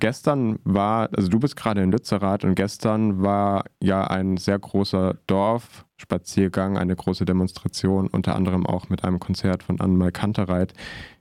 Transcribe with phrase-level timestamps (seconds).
[0.00, 5.18] gestern war, also du bist gerade in Lützerath und gestern war ja ein sehr großer
[5.26, 10.74] Dorfspaziergang, eine große Demonstration, unter anderem auch mit einem Konzert von Annemal Kantereit,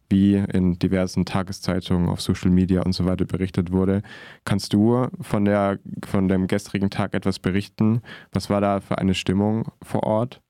[0.09, 4.01] wie in diversen Tageszeitungen, auf Social Media und so weiter berichtet wurde.
[4.43, 8.01] Kannst du von, der, von dem gestrigen Tag etwas berichten?
[8.31, 10.41] Was war da für eine Stimmung vor Ort?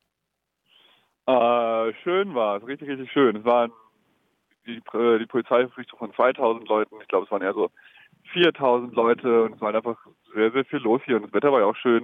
[1.28, 3.36] Äh, schön war es, richtig, richtig schön.
[3.36, 3.72] Es waren
[4.66, 4.82] die,
[5.20, 6.96] die Polizeiverpflichtung von 2000 Leuten.
[7.02, 7.70] Ich glaube, es waren eher so
[8.34, 9.98] 4000 Leute und es war einfach
[10.34, 12.04] sehr, sehr viel los hier und das Wetter war ja auch schön.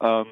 [0.00, 0.26] Ähm,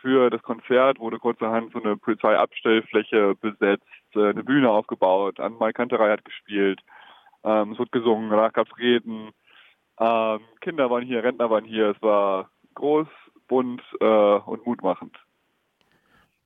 [0.00, 6.12] für das Konzert wurde kurzerhand so eine Polizeiabstellfläche besetzt, äh, eine Bühne aufgebaut, Anmal Kanterei
[6.12, 6.80] hat gespielt,
[7.44, 9.30] ähm, es wurde gesungen, danach gab es Reden,
[9.98, 13.08] ähm, Kinder waren hier, Rentner waren hier, es war groß,
[13.48, 15.16] bunt äh, und mutmachend.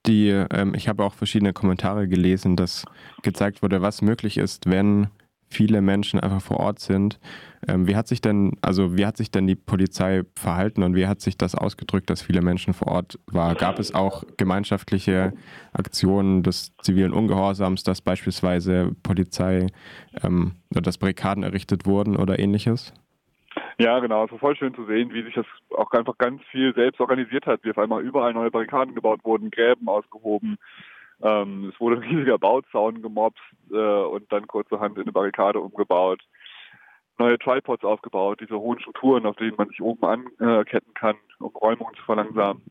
[0.07, 2.85] Die, ähm, ich habe auch verschiedene Kommentare gelesen, dass
[3.23, 5.09] gezeigt wurde, was möglich ist, wenn
[5.53, 7.21] viele Menschen einfach vor Ort sind.
[7.69, 11.07] Ähm, wie hat sich denn, also wie hat sich denn die Polizei verhalten und wie
[11.07, 13.57] hat sich das ausgedrückt, dass viele Menschen vor Ort waren?
[13.57, 15.33] Gab es auch gemeinschaftliche
[15.73, 19.69] Aktionen des zivilen Ungehorsams, dass beispielsweise Polizei
[20.23, 22.93] ähm, oder dass Barrikaden errichtet wurden oder ähnliches?
[23.79, 24.25] Ja, genau.
[24.25, 27.47] Es war voll schön zu sehen, wie sich das auch einfach ganz viel selbst organisiert
[27.47, 30.57] hat, wie auf einmal überall neue Barrikaden gebaut wurden, Gräben ausgehoben,
[31.23, 36.21] ähm, es wurde ein riesiger Bauzaun gemobst äh, und dann kurzerhand in eine Barrikade umgebaut.
[37.19, 41.95] Neue Tripods aufgebaut, diese hohen Strukturen, auf denen man sich oben anketten kann, um Räumungen
[41.95, 42.63] zu verlangsamen.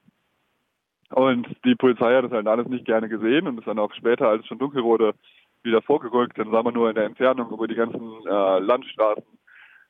[1.11, 4.27] Und die Polizei hat das halt alles nicht gerne gesehen und ist dann auch später,
[4.27, 5.13] als es schon dunkel wurde,
[5.63, 6.38] wieder vorgerückt.
[6.38, 9.23] Dann sah man nur in der Entfernung über die ganzen äh, Landstraßen,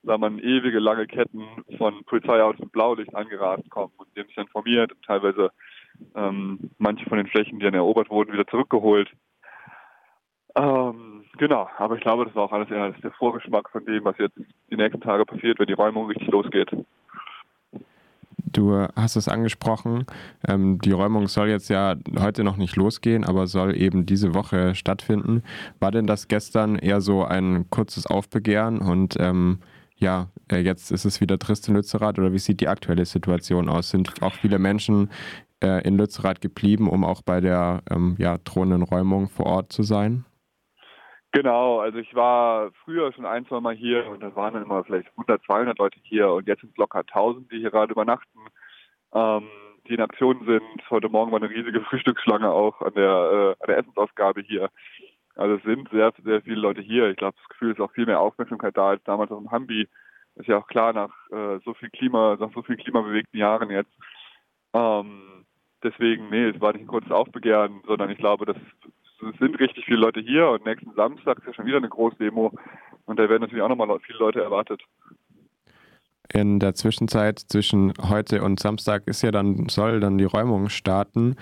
[0.03, 1.43] sah man ewige lange Ketten
[1.77, 5.51] von Polizeiautos mit Blaulicht angerast kommen und die haben sich informiert und teilweise
[6.15, 9.09] ähm, manche von den Flächen, die dann erobert wurden, wieder zurückgeholt.
[10.55, 14.17] Ähm, genau, aber ich glaube, das war auch alles eher der Vorgeschmack von dem, was
[14.17, 14.37] jetzt
[14.69, 16.69] die nächsten Tage passiert, wenn die Räumung richtig losgeht.
[18.53, 20.05] Du hast es angesprochen,
[20.45, 24.75] ähm, die Räumung soll jetzt ja heute noch nicht losgehen, aber soll eben diese Woche
[24.75, 25.43] stattfinden.
[25.79, 29.59] War denn das gestern eher so ein kurzes Aufbegehren und ähm,
[29.95, 33.69] ja, äh, jetzt ist es wieder trist in Lützerath oder wie sieht die aktuelle Situation
[33.69, 33.91] aus?
[33.91, 35.09] Sind auch viele Menschen
[35.63, 39.83] äh, in Lützerath geblieben, um auch bei der ähm, ja, drohenden Räumung vor Ort zu
[39.83, 40.25] sein?
[41.33, 44.83] Genau, also ich war früher schon ein, zwei Mal hier und da waren dann immer
[44.83, 48.39] vielleicht 100, 200 Leute hier und jetzt sind es locker 1000, die hier gerade übernachten,
[49.13, 49.47] ähm,
[49.87, 50.89] die in Aktion sind.
[50.89, 54.69] Heute Morgen war eine riesige Frühstücksschlange auch an der, äh, an der Essensausgabe hier.
[55.35, 57.09] Also es sind sehr, sehr viele Leute hier.
[57.09, 59.87] Ich glaube, das Gefühl ist auch viel mehr Aufmerksamkeit da als damals auf dem Hambi.
[60.35, 63.91] Ist ja auch klar nach äh, so viel Klima, nach so vielen klimabewegten Jahren jetzt.
[64.73, 65.40] Ähm,
[65.83, 69.85] deswegen, nee, es war nicht ein kurzes Aufbegehren, sondern ich glaube, dass es sind richtig
[69.85, 72.51] viele Leute hier und nächsten Samstag ist ja schon wieder eine Großdemo
[73.05, 74.81] und da werden natürlich auch nochmal viele Leute erwartet.
[76.33, 81.35] In der Zwischenzeit zwischen heute und Samstag ist ja dann, soll dann die Räumung starten.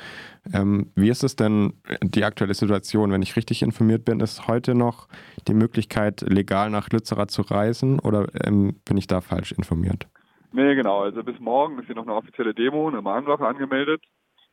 [0.51, 3.11] Ähm, wie ist es denn die aktuelle Situation?
[3.11, 5.07] Wenn ich richtig informiert bin, ist heute noch
[5.47, 10.07] die Möglichkeit, legal nach Lützerath zu reisen oder ähm, bin ich da falsch informiert?
[10.53, 11.01] Nee, genau.
[11.01, 14.01] Also bis morgen ist hier noch eine offizielle Demo, eine Mahnwache angemeldet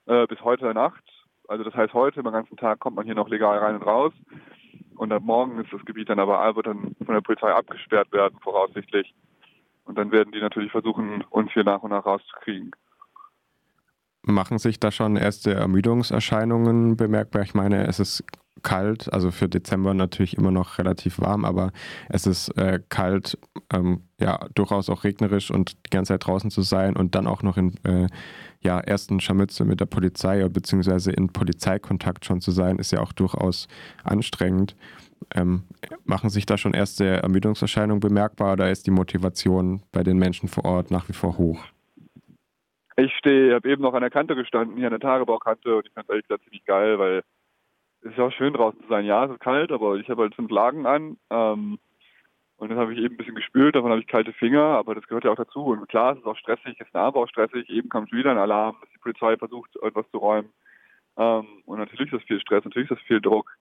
[0.07, 1.03] äh, bis heute Nacht.
[1.49, 4.13] Also das heißt, heute den ganzen Tag kommt man hier noch legal rein und raus.
[4.97, 8.39] Und ab morgen ist das Gebiet dann aber wird dann von der Polizei abgesperrt werden,
[8.41, 9.15] voraussichtlich.
[9.85, 12.73] Und dann werden die natürlich versuchen, uns hier nach und nach rauszukriegen.
[14.29, 17.43] Machen sich da schon erste Ermüdungserscheinungen bemerkbar?
[17.43, 18.25] Ich meine, es ist
[18.63, 21.71] kalt, also für Dezember natürlich immer noch relativ warm, aber
[22.09, 23.39] es ist äh, kalt,
[23.73, 27.45] ähm, ja, durchaus auch regnerisch und die ganze Zeit draußen zu sein und dann auch
[27.45, 28.09] noch in äh,
[28.61, 33.13] ja, ersten Scharmütze mit der Polizei beziehungsweise in Polizeikontakt schon zu sein, ist ja auch
[33.13, 33.69] durchaus
[34.03, 34.75] anstrengend.
[35.35, 35.63] Ähm,
[36.05, 40.65] machen sich da schon erste Ermüdungserscheinungen bemerkbar oder ist die Motivation bei den Menschen vor
[40.65, 41.61] Ort nach wie vor hoch?
[42.97, 45.93] Ich stehe, habe eben noch an der Kante gestanden, hier an der Tagebaukante und ich
[45.93, 47.23] fand es ehrlich gesagt ziemlich geil, weil
[48.01, 49.05] es ist ja auch schön draußen zu sein.
[49.05, 51.19] Ja, es ist kalt, aber ich habe halt fünf Lagen an.
[51.31, 51.79] Ähm,
[52.57, 55.07] und dann habe ich eben ein bisschen gespült, davon habe ich kalte Finger, aber das
[55.07, 55.67] gehört ja auch dazu.
[55.67, 57.69] Und klar, es ist auch stressig, es ist aber auch stressig.
[57.69, 60.51] Eben kam schon wieder ein Alarm, dass die Polizei versucht, etwas zu räumen.
[61.19, 63.55] Ähm, und natürlich ist das viel Stress, natürlich ist das viel Druck.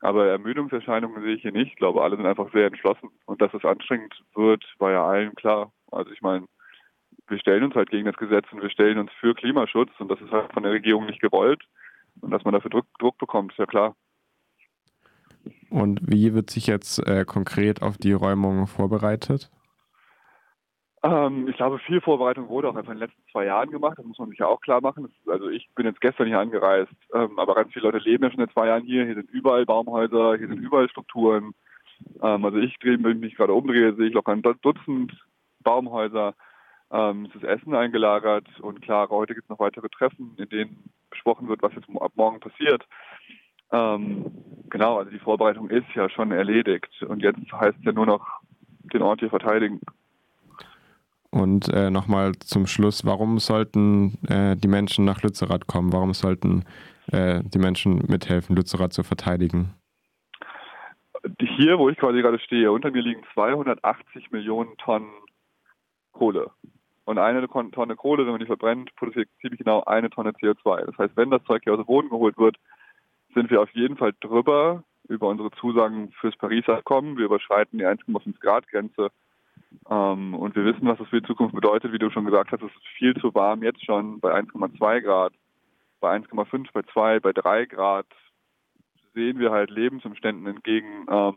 [0.00, 1.72] Aber Ermüdungserscheinungen sehe ich hier nicht.
[1.72, 3.08] Ich glaube, alle sind einfach sehr entschlossen.
[3.24, 5.72] Und dass es anstrengend wird, war ja allen klar.
[5.90, 6.46] Also ich meine,
[7.28, 10.20] wir stellen uns halt gegen das Gesetz und wir stellen uns für Klimaschutz und das
[10.20, 11.62] ist halt von der Regierung nicht gewollt.
[12.20, 13.94] Und dass man dafür Druck, Druck bekommt, ist ja klar.
[15.70, 19.50] Und wie wird sich jetzt äh, konkret auf die Räumung vorbereitet?
[21.02, 23.98] Ähm, ich glaube, viel Vorbereitung wurde auch einfach in den letzten zwei Jahren gemacht.
[23.98, 25.04] Das muss man sich ja auch klar machen.
[25.04, 28.30] Das, also ich bin jetzt gestern hier angereist, ähm, aber ganz viele Leute leben ja
[28.30, 29.04] schon seit zwei Jahren hier.
[29.04, 31.54] Hier sind überall Baumhäuser, hier sind überall Strukturen.
[32.20, 35.12] Ähm, also ich drehe, wenn ich mich gerade umdrehe, sehe ich locker ein Dutzend
[35.60, 36.34] Baumhäuser,
[36.90, 40.90] ähm, es ist Essen eingelagert und klar, heute gibt es noch weitere Treffen, in denen
[41.10, 42.86] besprochen wird, was jetzt ab morgen passiert.
[43.70, 44.26] Ähm,
[44.70, 48.26] genau, also die Vorbereitung ist ja schon erledigt und jetzt heißt es ja nur noch
[48.92, 49.80] den Ort hier verteidigen.
[51.30, 55.92] Und äh, nochmal zum Schluss, warum sollten äh, die Menschen nach Lützerath kommen?
[55.92, 56.64] Warum sollten
[57.12, 59.74] äh, die Menschen mithelfen, Lützerath zu verteidigen?
[61.38, 65.10] Hier, wo ich quasi gerade stehe, unter mir liegen 280 Millionen Tonnen
[66.12, 66.50] Kohle.
[67.08, 70.84] Und eine Tonne Kohle, wenn man die verbrennt, produziert ziemlich genau eine Tonne CO2.
[70.84, 72.58] Das heißt, wenn das Zeug hier aus dem Boden geholt wird,
[73.34, 77.16] sind wir auf jeden Fall drüber über unsere Zusagen fürs Paris-Abkommen.
[77.16, 79.08] Wir überschreiten die 1,5 Grad Grenze.
[79.88, 81.94] Ähm, und wir wissen, was das für die Zukunft bedeutet.
[81.94, 85.32] Wie du schon gesagt hast, es ist viel zu warm jetzt schon bei 1,2 Grad,
[86.00, 88.06] bei 1,5, bei 2, bei 3 Grad
[89.14, 91.36] sehen wir halt Lebensumständen entgegen, ähm,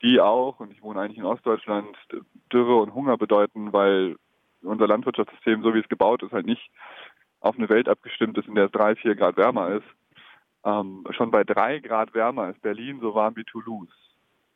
[0.00, 1.94] die auch, und ich wohne eigentlich in Ostdeutschland,
[2.50, 4.16] Dürre und Hunger bedeuten, weil
[4.62, 6.70] unser Landwirtschaftssystem, so wie es gebaut ist, halt nicht
[7.40, 9.86] auf eine Welt abgestimmt ist, in der es drei, vier Grad wärmer ist.
[10.64, 13.88] Ähm, schon bei drei Grad wärmer ist Berlin so warm wie Toulouse.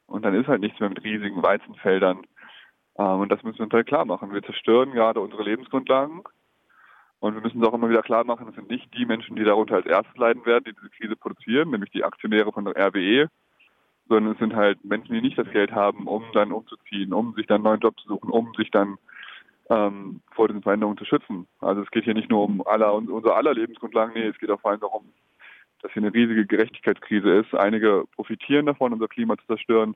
[0.06, 2.26] Und dann ist halt nichts mehr mit riesigen Weizenfeldern.
[2.98, 4.32] Ähm, und das müssen wir uns halt klar machen.
[4.32, 6.22] Wir zerstören gerade unsere Lebensgrundlagen.
[7.20, 9.44] Und wir müssen es auch immer wieder klar machen, es sind nicht die Menschen, die
[9.44, 13.28] darunter als erstes leiden werden, die diese Krise produzieren, nämlich die Aktionäre von der RWE,
[14.08, 17.46] sondern es sind halt Menschen, die nicht das Geld haben, um dann umzuziehen, um sich
[17.46, 18.98] dann einen neuen Job zu suchen, um sich dann
[19.70, 21.46] ähm, vor diesen Veränderungen zu schützen.
[21.60, 24.60] Also es geht hier nicht nur um aller, unser aller Lebensgrundlagen, nee, es geht auch
[24.60, 25.12] vor allem darum,
[25.80, 27.54] dass hier eine riesige Gerechtigkeitskrise ist.
[27.54, 29.94] Einige profitieren davon, unser Klima zu zerstören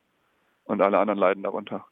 [0.64, 1.86] und alle anderen leiden darunter.